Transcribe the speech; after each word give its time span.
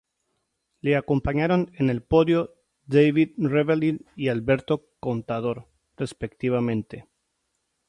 Le 0.81 0.95
acompañaron 0.95 1.69
en 1.77 1.91
el 1.91 2.01
podio 2.01 2.55
Davide 2.87 3.35
Rebellin 3.37 4.03
y 4.15 4.29
Alberto 4.29 4.87
Contador, 4.99 5.67
respectivamente. 5.95 7.07